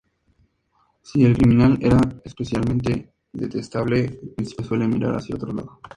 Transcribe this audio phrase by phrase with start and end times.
[1.03, 5.79] Si el criminal era especialmente detestable, el príncipe suele mirar hacia otro lado.